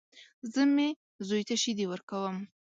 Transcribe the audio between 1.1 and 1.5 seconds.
زوی